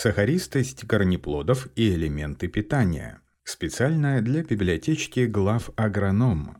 Сахаристость 0.00 0.86
корнеплодов 0.86 1.66
и 1.74 1.92
элементы 1.92 2.46
питания. 2.46 3.20
Специально 3.42 4.22
для 4.22 4.44
библиотечки 4.44 5.26
глав 5.26 5.70
агроном. 5.74 6.58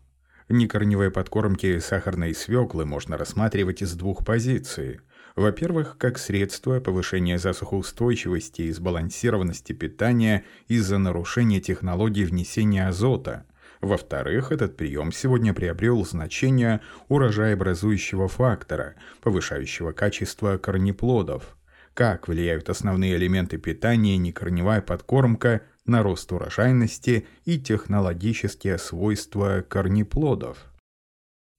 Некорневые 0.48 1.12
подкормки 1.12 1.78
сахарной 1.78 2.34
свеклы 2.34 2.84
можно 2.84 3.16
рассматривать 3.16 3.80
из 3.80 3.94
двух 3.94 4.24
позиций. 4.24 4.98
Во-первых, 5.36 5.98
как 5.98 6.18
средство 6.18 6.80
повышения 6.80 7.38
засухоустойчивости 7.38 8.62
и 8.62 8.72
сбалансированности 8.72 9.72
питания 9.72 10.42
из-за 10.66 10.98
нарушения 10.98 11.60
технологий 11.60 12.24
внесения 12.24 12.88
азота. 12.88 13.46
Во-вторых, 13.80 14.50
этот 14.50 14.76
прием 14.76 15.12
сегодня 15.12 15.54
приобрел 15.54 16.04
значение 16.04 16.80
урожаеобразующего 17.06 18.26
фактора, 18.26 18.96
повышающего 19.22 19.92
качество 19.92 20.58
корнеплодов– 20.58 21.54
как 21.98 22.28
влияют 22.28 22.68
основные 22.68 23.16
элементы 23.16 23.58
питания 23.58 24.16
некорневая 24.18 24.80
подкормка 24.80 25.62
на 25.84 26.04
рост 26.04 26.30
урожайности 26.30 27.26
и 27.44 27.58
технологические 27.58 28.78
свойства 28.78 29.64
корнеплодов. 29.68 30.58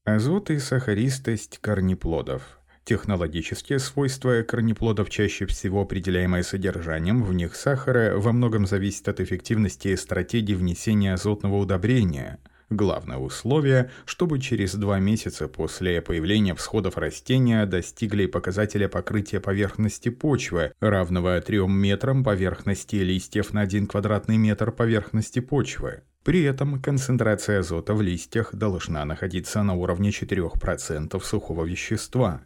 Азот 0.06 0.50
и 0.50 0.60
сахаристость 0.60 1.58
корнеплодов. 1.58 2.62
Технологические 2.86 3.80
свойства 3.80 4.42
корнеплодов, 4.44 5.10
чаще 5.10 5.46
всего 5.46 5.82
определяемые 5.82 6.44
содержанием 6.44 7.22
в 7.22 7.34
них 7.34 7.54
сахара, 7.54 8.16
во 8.16 8.32
многом 8.32 8.66
зависят 8.66 9.10
от 9.10 9.20
эффективности 9.20 9.94
стратегии 9.98 10.54
внесения 10.54 11.16
азотного 11.16 11.58
удобрения– 11.58 12.40
Главное 12.70 13.18
условие, 13.18 13.90
чтобы 14.06 14.40
через 14.40 14.76
два 14.76 15.00
месяца 15.00 15.48
после 15.48 16.02
появления 16.02 16.54
всходов 16.54 16.98
растения 16.98 17.66
достигли 17.66 18.28
показателя 18.28 18.88
покрытия 18.88 19.40
поверхности 19.40 20.10
почвы, 20.10 20.74
равного 20.80 21.42
3 21.42 21.68
метрам 21.68 22.24
поверхности 22.24 22.98
листьев 22.98 23.54
на 23.54 23.62
1 23.62 23.88
квадратный 23.88 24.38
метр 24.38 24.72
поверхности 24.72 25.40
почвы. 25.40 26.04
При 26.24 26.44
этом 26.44 26.80
концентрация 26.80 27.62
азота 27.62 27.96
в 27.96 28.04
листьях 28.04 28.54
должна 28.54 29.04
находиться 29.04 29.64
на 29.64 29.74
уровне 29.74 30.12
4% 30.12 31.20
сухого 31.24 31.66
вещества. 31.66 32.42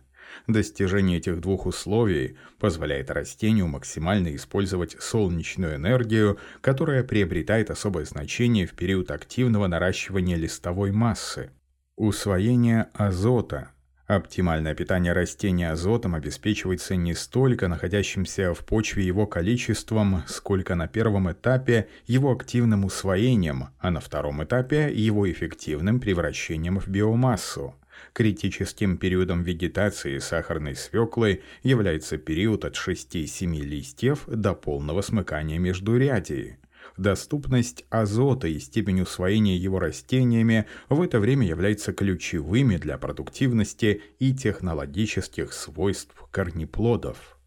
Достижение 0.48 1.18
этих 1.18 1.40
двух 1.40 1.66
условий 1.66 2.38
позволяет 2.60 3.12
растению 3.12 3.68
максимально 3.68 4.36
использовать 4.36 4.98
солнечную 5.00 5.76
энергию, 5.76 6.38
которая 6.62 7.04
приобретает 7.04 7.70
особое 7.70 8.06
значение 8.06 8.68
в 8.68 8.74
период 8.74 9.12
активного 9.12 9.68
наращивания 9.68 10.38
листовой 10.38 10.92
массы. 10.92 11.52
Усвоение 11.96 12.88
азота. 12.94 13.70
Оптимальное 14.06 14.76
питание 14.76 15.14
растения 15.14 15.72
азотом 15.72 16.14
обеспечивается 16.14 16.98
не 16.98 17.14
столько 17.14 17.70
находящимся 17.70 18.54
в 18.54 18.66
почве 18.66 19.06
его 19.06 19.26
количеством, 19.26 20.24
сколько 20.28 20.76
на 20.76 20.88
первом 20.88 21.32
этапе 21.32 21.88
его 22.06 22.34
активным 22.34 22.84
усвоением, 22.84 23.70
а 23.80 23.92
на 23.92 24.02
втором 24.02 24.44
этапе 24.44 24.94
его 24.94 25.32
эффективным 25.32 26.02
превращением 26.02 26.80
в 26.80 26.90
биомассу. 26.90 27.76
Критическим 28.14 28.98
периодом 28.98 29.44
вегетации 29.44 30.20
сахарной 30.20 30.76
свеклы 30.76 31.42
является 31.64 32.18
период 32.18 32.66
от 32.66 32.76
6-7 32.76 33.56
листьев 33.62 34.24
до 34.28 34.54
полного 34.54 35.02
смыкания 35.02 35.58
междурядий. 35.58 36.58
Доступность 36.98 37.86
азота 37.90 38.48
и 38.48 38.60
степень 38.60 39.02
усвоения 39.02 39.58
его 39.58 39.80
растениями 39.80 40.68
в 40.90 41.02
это 41.02 41.20
время 41.20 41.48
являются 41.48 41.92
ключевыми 41.92 42.78
для 42.78 42.98
продуктивности 42.98 44.04
и 44.20 44.34
технологических 44.34 45.54
свойств 45.54 46.14
корнеплодов. 46.30 47.38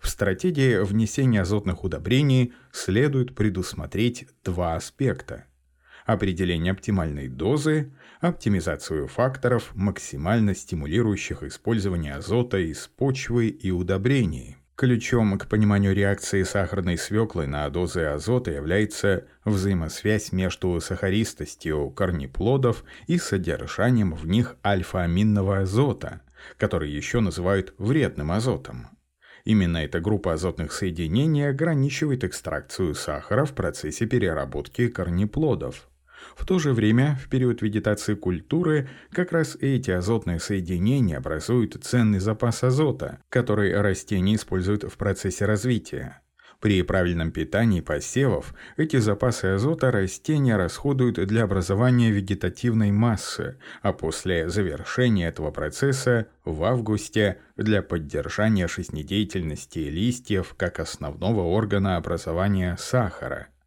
В 0.00 0.08
стратегии 0.08 0.82
внесения 0.82 1.42
азотных 1.42 1.84
удобрений 1.84 2.54
следует 2.72 3.34
предусмотреть 3.34 4.26
два 4.42 4.74
аспекта– 4.74 5.44
определение 6.12 6.72
оптимальной 6.72 7.28
дозы 7.28 7.92
оптимизацию 8.20 9.06
факторов, 9.08 9.72
максимально 9.74 10.54
стимулирующих 10.54 11.42
использование 11.42 12.14
азота 12.14 12.58
из 12.58 12.86
почвы 12.88 13.48
и 13.48 13.70
удобрений. 13.70 14.56
Ключом 14.80 15.38
к 15.38 15.46
пониманию 15.46 15.94
реакции 15.94 16.42
сахарной 16.42 16.96
свеклы 16.96 17.46
на 17.46 17.68
дозы 17.68 18.04
азота 18.04 18.50
является 18.50 19.26
взаимосвязь 19.44 20.32
между 20.32 20.80
сахаристостью 20.80 21.90
корнеплодов 21.90 22.84
и 23.06 23.18
содержанием 23.18 24.14
в 24.14 24.26
них 24.26 24.56
альфа-аминного 24.64 25.58
азота, 25.58 26.22
который 26.56 26.90
еще 26.90 27.20
называют 27.20 27.74
вредным 27.76 28.32
азотом. 28.32 28.88
Именно 29.44 29.84
эта 29.84 30.00
группа 30.00 30.32
азотных 30.32 30.72
соединений 30.72 31.46
ограничивает 31.46 32.24
экстракцию 32.24 32.94
сахара 32.94 33.44
в 33.44 33.52
процессе 33.52 34.06
переработки 34.06 34.88
корнеплодов. 34.88 35.89
В 36.36 36.46
то 36.46 36.58
же 36.58 36.72
время, 36.72 37.18
в 37.22 37.28
период 37.28 37.62
вегетации 37.62 38.14
культуры, 38.14 38.88
как 39.12 39.32
раз 39.32 39.56
эти 39.60 39.90
азотные 39.90 40.40
соединения 40.40 41.18
образуют 41.18 41.76
ценный 41.82 42.18
запас 42.18 42.64
азота, 42.64 43.18
который 43.28 43.78
растения 43.80 44.36
используют 44.36 44.84
в 44.84 44.96
процессе 44.96 45.44
развития. 45.44 46.20
При 46.60 46.82
правильном 46.82 47.32
питании 47.32 47.80
посевов 47.80 48.54
эти 48.76 48.98
запасы 48.98 49.46
азота 49.46 49.90
растения 49.90 50.56
расходуют 50.56 51.16
для 51.26 51.44
образования 51.44 52.10
вегетативной 52.10 52.90
массы, 52.90 53.56
а 53.80 53.94
после 53.94 54.50
завершения 54.50 55.28
этого 55.28 55.52
процесса 55.52 56.26
в 56.44 56.62
августе 56.64 57.38
для 57.56 57.80
поддержания 57.82 58.68
жизнедеятельности 58.68 59.78
листьев 59.78 60.54
как 60.58 60.80
основного 60.80 61.40
органа 61.44 61.96
образования 61.96 62.76
сахара– 62.78 63.48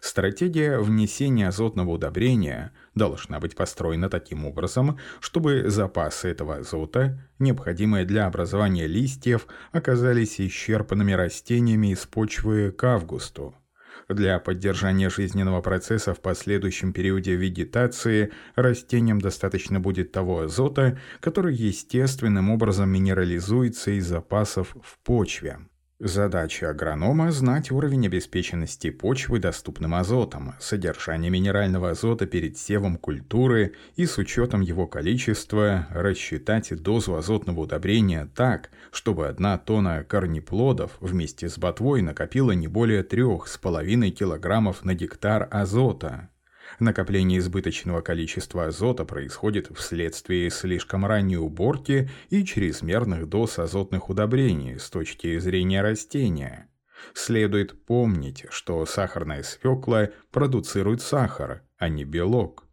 Стратегия 0.00 0.78
внесения 0.78 1.48
азотного 1.48 1.90
удобрения 1.90 2.72
должна 2.94 3.40
быть 3.40 3.56
построена 3.56 4.08
таким 4.08 4.44
образом, 4.44 4.98
чтобы 5.20 5.68
запасы 5.68 6.28
этого 6.28 6.56
азота, 6.56 7.20
необходимые 7.38 8.04
для 8.04 8.26
образования 8.26 8.86
листьев, 8.86 9.46
оказались 9.72 10.40
исчерпанными 10.40 11.12
растениями 11.12 11.92
из 11.92 12.06
почвы 12.06 12.72
к 12.72 12.84
августу. 12.84 13.54
Для 14.08 14.40
поддержания 14.40 15.08
жизненного 15.08 15.60
процесса 15.60 16.14
в 16.14 16.20
последующем 16.20 16.92
периоде 16.92 17.36
вегетации 17.36 18.32
растениям 18.56 19.20
достаточно 19.20 19.78
будет 19.78 20.10
того 20.10 20.40
азота, 20.40 20.98
который 21.20 21.54
естественным 21.54 22.50
образом 22.50 22.90
минерализуется 22.90 23.92
из 23.92 24.06
запасов 24.06 24.76
в 24.82 24.98
почве. 25.04 25.58
Задача 26.02 26.70
агронома– 26.70 27.30
знать 27.30 27.70
уровень 27.70 28.06
обеспеченности 28.06 28.88
почвы 28.88 29.38
доступным 29.38 29.94
азотом, 29.94 30.54
содержание 30.58 31.30
минерального 31.30 31.90
азота 31.90 32.24
перед 32.24 32.56
севом 32.56 32.96
культуры 32.96 33.74
и 33.96 34.06
с 34.06 34.16
учетом 34.16 34.62
его 34.62 34.86
количества 34.86 35.88
рассчитать 35.90 36.74
дозу 36.82 37.16
азотного 37.16 37.60
удобрения 37.60 38.30
так, 38.34 38.70
чтобы 38.92 39.28
одна 39.28 39.58
тонна 39.58 40.02
корнеплодов 40.02 40.96
вместе 41.00 41.50
с 41.50 41.58
ботвой 41.58 42.00
накопила 42.00 42.52
не 42.52 42.66
более 42.66 43.02
3,5 43.02 44.10
кг 44.12 44.82
на 44.82 44.94
гектар 44.94 45.48
азота. 45.50 46.29
Накопление 46.80 47.40
избыточного 47.40 48.00
количества 48.00 48.66
азота 48.66 49.04
происходит 49.04 49.70
вследствие 49.76 50.48
слишком 50.48 51.04
ранней 51.04 51.36
уборки 51.36 52.08
и 52.30 52.42
чрезмерных 52.42 53.28
доз 53.28 53.58
азотных 53.58 54.08
удобрений 54.08 54.78
с 54.78 54.88
точки 54.88 55.38
зрения 55.38 55.82
растения. 55.82 56.70
Следует 57.12 57.84
помнить, 57.84 58.46
что 58.48 58.86
сахарная 58.86 59.42
свекла 59.42 60.08
продуцирует 60.30 61.02
сахар, 61.02 61.62
а 61.76 61.90
не 61.90 62.04
белок. 62.04 62.66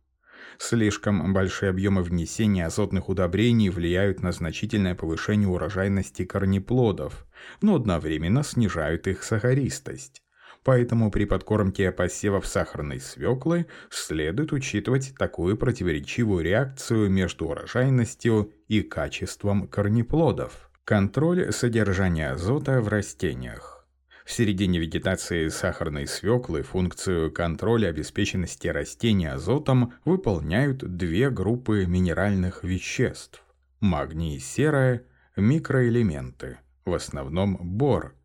Слишком 0.57 1.33
большие 1.33 1.69
объемы 1.69 2.01
внесения 2.01 2.65
азотных 2.65 3.09
удобрений 3.09 3.69
влияют 3.69 4.21
на 4.23 4.31
значительное 4.31 4.95
повышение 4.95 5.49
урожайности 5.49 6.23
корнеплодов, 6.23 7.27
но 7.61 7.75
одновременно 7.75 8.43
снижают 8.43 9.05
их 9.05 9.23
сахаристость. 9.23 10.21
Поэтому 10.67 11.11
при 11.11 11.23
подкормке 11.23 11.93
посевов 11.93 12.45
сахарной 12.45 12.99
свеклы 12.99 13.67
следует 13.89 14.51
учитывать 14.51 15.13
такую 15.17 15.55
противоречивую 15.55 16.43
реакцию 16.43 17.09
между 17.09 17.47
урожайностью 17.47 18.51
и 18.67 18.81
качеством 18.81 19.69
корнеплодов. 19.69 20.69
Контроль 20.83 21.53
содержания 21.53 22.31
азота 22.31 22.81
в 22.81 22.89
растениях. 22.89 23.87
В 24.25 24.31
середине 24.33 24.79
вегетации 24.79 25.47
сахарной 25.47 26.05
свеклы 26.05 26.63
функцию 26.63 27.31
контроля 27.31 27.87
обеспеченности 27.87 28.67
растений 28.67 29.27
азотом 29.27 29.93
выполняют 30.03 30.79
две 30.79 31.29
группы 31.29 31.85
минеральных 31.85 32.65
веществ– 32.65 33.41
магний 33.79 34.35
и 34.35 34.39
серая, 34.39 35.03
микроэлементы, 35.37 36.57
в 36.83 36.93
основном 36.93 37.55
бор, 37.55 38.16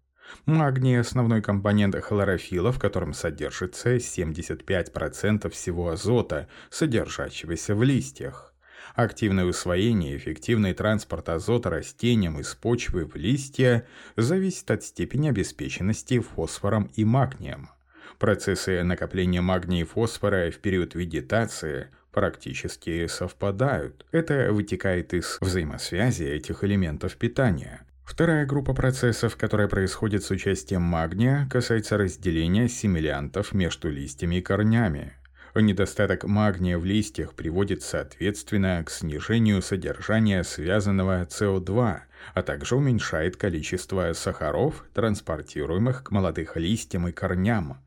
Магний– 0.47 0.99
основной 1.01 1.43
компонент 1.43 1.95
хлорофилла, 1.97 2.73
в 2.73 2.79
котором 2.79 3.15
содержится 3.15 3.97
75% 3.97 5.49
всего 5.51 5.91
азота, 5.91 6.49
содержащегося 6.71 7.75
в 7.75 7.83
листьях. 7.83 8.53
Активное 8.95 9.45
усвоение 9.47 10.15
и 10.15 10.17
эффективный 10.17 10.75
транспорт 10.75 11.29
азота 11.29 11.71
растениям 11.71 12.39
из 12.41 12.55
почвы 12.55 13.07
в 13.07 13.17
листья 13.17 13.87
зависит 14.17 14.71
от 14.71 14.85
степени 14.85 15.29
обеспеченности 15.29 16.21
фосфором 16.21 16.91
и 16.95 17.05
магнием. 17.05 17.71
Процессы 18.19 18.83
накопления 18.83 19.41
магния 19.41 19.83
и 19.83 19.85
фосфора 19.85 20.51
в 20.51 20.59
период 20.59 20.95
вегетации 20.95 21.89
практически 22.13 23.07
совпадают. 23.07 24.05
Это 24.13 24.53
вытекает 24.53 25.15
из 25.15 25.39
взаимосвязи 25.41 26.25
этих 26.25 26.63
элементов 26.63 27.17
питания. 27.17 27.87
Вторая 28.05 28.45
группа 28.47 28.75
процессов, 28.75 29.37
которая 29.37 29.69
происходит 29.69 30.25
с 30.25 30.31
участием 30.31 30.83
магния, 30.83 31.49
касается 31.51 31.97
разделения 31.97 32.69
симилянтов 32.69 33.53
между 33.53 33.89
листьями 33.89 34.37
и 34.37 34.43
корнями. 34.43 35.15
Недостаток 35.55 36.25
магния 36.25 36.79
в 36.79 36.85
листьях 36.85 37.35
приводит 37.35 37.83
соответственно 37.83 38.83
к 38.85 38.91
снижению 38.91 39.61
содержания 39.61 40.45
связанного 40.45 41.27
СО2, 41.27 42.01
а 42.35 42.43
также 42.43 42.77
уменьшает 42.77 43.37
количество 43.37 44.13
сахаров, 44.15 44.87
транспортируемых 44.95 46.05
к 46.05 46.11
молодых 46.11 46.57
листьям 46.57 47.07
и 47.09 47.13
корням. 47.13 47.79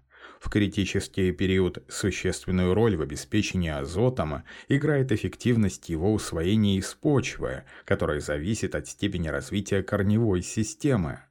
В 0.45 0.50
критический 0.51 1.31
период 1.31 1.83
существенную 1.89 2.75
роль 2.75 2.95
в 2.95 3.01
обеспечении 3.01 3.71
азотом 3.71 4.44
играет 4.68 5.12
эффективность 5.12 5.89
его 5.89 6.13
усвоения 6.13 6.77
из 6.77 6.94
почвы, 6.94 7.63
которая 7.83 8.19
зависит 8.19 8.75
от 8.75 8.88
степени 8.88 9.27
развития 9.27 9.81
корневой 9.81 10.44
системы. 10.44 11.21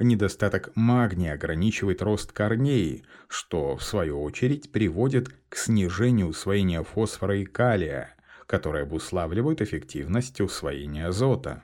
Недостаток 0.00 0.72
магния 0.74 1.34
ограничивает 1.34 2.02
рост 2.02 2.32
корней, 2.32 3.04
что, 3.28 3.76
в 3.76 3.84
свою 3.84 4.20
очередь, 4.20 4.72
приводит 4.72 5.28
к 5.48 5.54
снижению 5.54 6.26
усвоения 6.26 6.82
фосфора 6.82 7.38
и 7.38 7.44
калия, 7.44 8.16
которые 8.46 8.82
обуславливают 8.82 9.62
эффективность 9.62 10.40
усвоения 10.40 11.06
азота. 11.06 11.62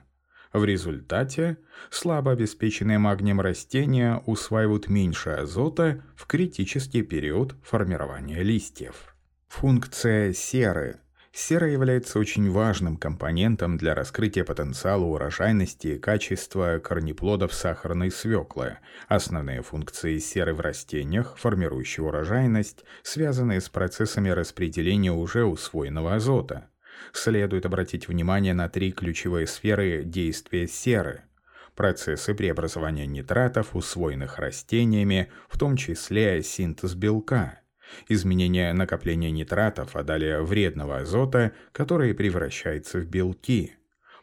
В 0.53 0.63
результате 0.65 1.57
слабо 1.89 2.31
обеспеченные 2.31 2.99
магнием 2.99 3.41
растения 3.41 4.21
усваивают 4.27 4.87
меньше 4.87 5.31
азота 5.31 6.03
в 6.15 6.27
критический 6.27 7.01
период 7.01 7.55
формирования 7.63 8.43
листьев. 8.43 9.15
Функция 9.47 10.31
серы 10.33 10.99
Сера 11.35 11.67
является 11.67 12.19
очень 12.19 12.51
важным 12.51 12.95
компонентом 12.95 13.75
для 13.75 13.95
раскрытия 13.95 14.43
потенциала 14.43 15.03
урожайности 15.05 15.87
и 15.87 15.97
качества 15.97 16.77
корнеплодов 16.77 17.55
сахарной 17.55 18.11
свеклы. 18.11 18.77
Основные 19.07 19.63
функции 19.63 20.19
серы 20.19 20.53
в 20.53 20.59
растениях, 20.59 21.35
формирующие 21.39 22.05
урожайность, 22.05 22.83
связаны 23.01 23.59
с 23.59 23.67
процессами 23.67 24.29
распределения 24.29 25.11
уже 25.11 25.43
усвоенного 25.43 26.13
азота. 26.13 26.69
Следует 27.11 27.65
обратить 27.65 28.07
внимание 28.07 28.53
на 28.53 28.69
три 28.69 28.91
ключевые 28.91 29.47
сферы 29.47 30.03
действия 30.03 30.67
серы– 30.67 31.23
процессы 31.75 32.33
преобразования 32.33 33.05
нитратов, 33.05 33.75
усвоенных 33.75 34.39
растениями, 34.39 35.31
в 35.49 35.57
том 35.57 35.75
числе 35.75 36.41
синтез 36.43 36.95
белка– 36.95 37.59
изменение 38.07 38.73
накопления 38.73 39.31
нитратов, 39.31 39.95
а 39.95 40.03
далее 40.03 40.41
вредного 40.41 40.99
азота, 40.99 41.53
который 41.71 42.13
превращается 42.13 42.99
в 42.99 43.05
белки, 43.05 43.75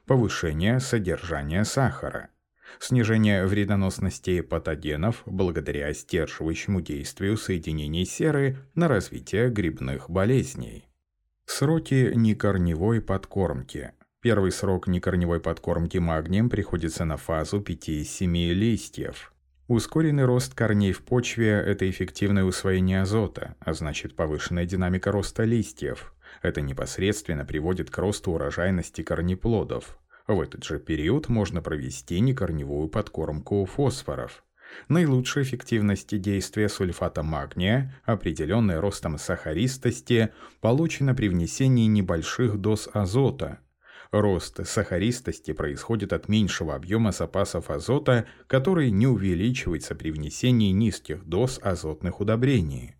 повышение 0.06 0.80
содержания 0.80 1.64
сахара, 1.64 2.30
снижение 2.78 3.46
вредоносности 3.46 4.40
патогенов 4.40 5.22
благодаря 5.26 5.92
стерживающему 5.92 6.80
действию 6.80 7.36
соединений 7.36 8.04
серы 8.04 8.58
на 8.74 8.88
развитие 8.88 9.50
грибных 9.50 10.08
болезней. 10.10 10.89
Сроки 11.52 12.12
некорневой 12.14 13.00
подкормки. 13.00 13.92
Первый 14.22 14.52
срок 14.52 14.86
некорневой 14.86 15.40
подкормки 15.40 15.98
магнием 15.98 16.48
приходится 16.48 17.04
на 17.04 17.16
фазу 17.16 17.58
5-7 17.60 18.52
листьев. 18.52 19.32
Ускоренный 19.66 20.26
рост 20.26 20.54
корней 20.54 20.92
в 20.92 21.02
почве– 21.02 21.48
это 21.66 21.90
эффективное 21.90 22.44
усвоение 22.44 23.02
азота, 23.02 23.56
а 23.58 23.74
значит 23.74 24.14
повышенная 24.14 24.64
динамика 24.64 25.10
роста 25.10 25.42
листьев. 25.42 26.14
Это 26.40 26.60
непосредственно 26.60 27.44
приводит 27.44 27.90
к 27.90 27.98
росту 27.98 28.30
урожайности 28.30 29.02
корнеплодов. 29.02 29.98
В 30.28 30.40
этот 30.40 30.62
же 30.62 30.78
период 30.78 31.28
можно 31.28 31.60
провести 31.60 32.20
некорневую 32.20 32.88
подкормку 32.88 33.66
фосфоров. 33.66 34.44
Наилучшая 34.88 35.44
эффективность 35.44 36.18
действия 36.20 36.68
сульфата 36.68 37.22
магния, 37.22 37.94
определенная 38.04 38.80
ростом 38.80 39.18
сахаристости, 39.18 40.30
получена 40.60 41.14
при 41.14 41.28
внесении 41.28 41.86
небольших 41.86 42.58
доз 42.58 42.88
азота– 42.92 43.60
Рост 44.12 44.66
сахаристости 44.66 45.52
происходит 45.52 46.12
от 46.12 46.28
меньшего 46.28 46.74
объема 46.74 47.12
запасов 47.12 47.70
азота, 47.70 48.26
который 48.48 48.90
не 48.90 49.06
увеличивается 49.06 49.94
при 49.94 50.10
внесении 50.10 50.72
низких 50.72 51.24
доз 51.24 51.60
азотных 51.62 52.20
удобрений. 52.20 52.96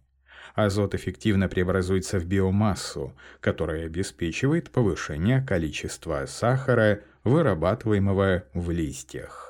Азот 0.55 0.95
эффективно 0.95 1.49
преобразуется 1.49 2.21
в 2.21 2.27
биомассу, 2.27 3.17
которая 3.41 3.87
обеспечивает 3.87 4.71
повышение 4.71 5.43
количества 5.43 6.27
сахара, 6.27 7.03
вырабатываемого 7.25 8.45
в 8.55 8.71
листьях. 8.71 9.50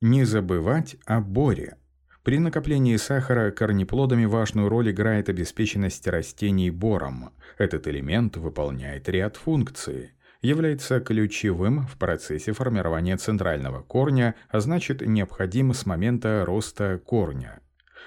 Не 0.00 0.24
забывать 0.24 0.96
о 1.04 1.20
боре. 1.20 1.76
При 2.22 2.38
накоплении 2.38 2.96
сахара 2.96 3.50
корнеплодами 3.50 4.24
важную 4.24 4.68
роль 4.68 4.90
играет 4.90 5.28
обеспеченность 5.28 6.06
растений 6.06 6.70
бором. 6.70 7.34
Этот 7.58 7.86
элемент 7.86 8.36
выполняет 8.38 9.08
ряд 9.08 9.36
функций 9.36 10.12
является 10.42 11.00
ключевым 11.00 11.86
в 11.86 11.96
процессе 11.98 12.52
формирования 12.52 13.16
центрального 13.16 13.82
корня, 13.82 14.34
а 14.48 14.60
значит 14.60 15.02
необходим 15.02 15.74
с 15.74 15.86
момента 15.86 16.44
роста 16.46 16.98
корня. 17.04 17.60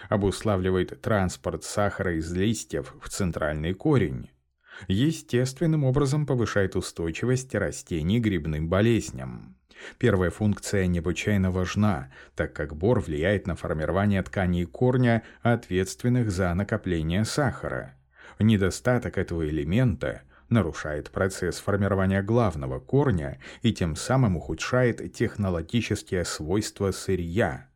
Обуславливает 0.09 0.99
транспорт 1.01 1.63
сахара 1.63 2.17
из 2.17 2.31
листьев 2.33 2.95
в 3.01 3.09
центральный 3.09 3.73
корень. 3.73 4.29
Естественным 4.87 5.83
образом 5.83 6.25
повышает 6.25 6.75
устойчивость 6.75 7.53
растений 7.53 8.19
к 8.19 8.23
грибным 8.23 8.67
болезням. 8.67 9.55
Первая 9.97 10.29
функция 10.29 10.87
необычайно 10.87 11.51
важна, 11.51 12.11
так 12.35 12.53
как 12.53 12.75
бор 12.75 12.99
влияет 12.99 13.47
на 13.47 13.55
формирование 13.55 14.21
тканей 14.23 14.65
корня, 14.65 15.23
ответственных 15.41 16.31
за 16.31 16.53
накопление 16.53 17.25
сахара. 17.25 17.95
Недостаток 18.39 19.17
этого 19.17 19.47
элемента– 19.47 20.21
нарушает 20.53 21.11
процесс 21.11 21.57
формирования 21.57 22.21
главного 22.21 22.79
корня 22.79 23.39
и 23.61 23.73
тем 23.73 23.95
самым 23.97 24.37
ухудшает 24.37 25.13
технологические 25.13 26.23
свойства 26.23 26.91
сырья. 26.91 27.67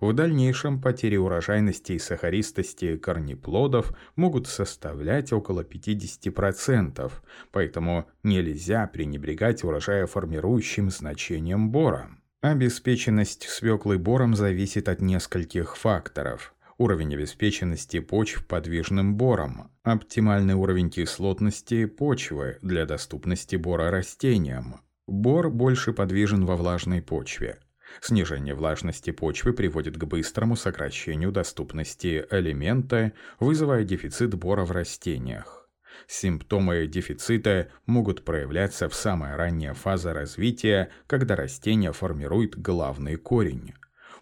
В 0.00 0.14
дальнейшем 0.14 0.80
потери 0.80 1.16
урожайности 1.16 1.92
и 1.92 1.98
сахаристости 1.98 2.96
корнеплодов 2.96 3.92
могут 4.16 4.46
составлять 4.46 5.30
около 5.30 5.62
50%, 5.62 7.12
поэтому 7.52 8.08
нельзя 8.22 8.86
пренебрегать 8.86 9.62
урожаеформирующим 9.62 10.90
значением 10.90 11.70
бора. 11.70 12.08
Обеспеченность 12.40 13.46
свеклы 13.46 13.98
бором 13.98 14.34
зависит 14.34 14.88
от 14.88 15.02
нескольких 15.02 15.76
факторов– 15.76 16.54
уровень 16.78 17.14
обеспеченности 17.14 18.00
почв 18.00 18.46
подвижным 18.46 19.16
бором, 19.16 19.70
оптимальный 19.82 20.54
уровень 20.54 20.88
кислотности 20.88 21.84
почвы 21.84 22.58
для 22.62 22.86
доступности 22.86 23.56
бора 23.56 23.90
растениям. 23.90 24.80
Бор 25.06 25.50
больше 25.50 25.92
подвижен 25.92 26.46
во 26.46 26.56
влажной 26.56 27.02
почве. 27.02 27.58
Снижение 28.00 28.54
влажности 28.54 29.10
почвы 29.10 29.52
приводит 29.52 29.96
к 29.96 30.04
быстрому 30.04 30.56
сокращению 30.56 31.32
доступности 31.32 32.26
элемента, 32.30 33.12
вызывая 33.38 33.84
дефицит 33.84 34.34
бора 34.34 34.64
в 34.64 34.70
растениях. 34.70 35.68
Симптомы 36.06 36.86
дефицита 36.86 37.68
могут 37.86 38.24
проявляться 38.24 38.88
в 38.88 38.94
самая 38.94 39.36
ранняя 39.36 39.74
фаза 39.74 40.12
развития, 40.12 40.90
когда 41.06 41.36
растение 41.36 41.92
формирует 41.92 42.60
главный 42.60 43.16
корень. 43.16 43.74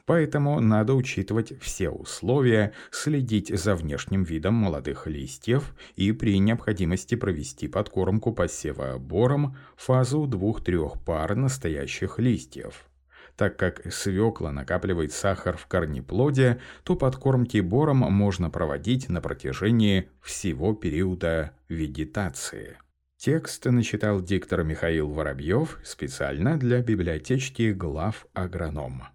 Поэтому 0.04 0.58
надо 0.60 0.94
учитывать 0.94 1.52
все 1.60 1.90
условия, 1.90 2.72
следить 2.90 3.48
за 3.54 3.74
внешним 3.74 4.22
видом 4.22 4.54
молодых 4.54 5.06
листьев 5.06 5.74
и 5.96 6.12
при 6.12 6.38
необходимости 6.38 7.14
провести 7.14 7.68
подкормку 7.68 8.32
посева 8.32 8.96
бором 8.96 9.58
фазу 9.76 10.26
двух-трех 10.26 11.04
пар 11.04 11.36
настоящих 11.36 12.18
листьев. 12.18 12.88
Так 13.38 13.56
как 13.56 13.92
свекла 13.92 14.50
накапливает 14.50 15.12
сахар 15.12 15.56
в 15.56 15.68
корнеплоде, 15.68 16.60
то 16.82 16.96
подкормки 16.96 17.60
бором 17.60 17.98
можно 17.98 18.50
проводить 18.50 19.08
на 19.08 19.20
протяжении 19.20 20.10
всего 20.20 20.74
периода 20.74 21.52
вегетации. 21.68 22.78
Текст 23.16 23.64
начитал 23.66 24.20
диктор 24.20 24.64
Михаил 24.64 25.10
Воробьев 25.10 25.78
специально 25.84 26.58
для 26.58 26.82
библиотечки 26.82 27.70
глав 27.70 28.26
агронома. 28.34 29.12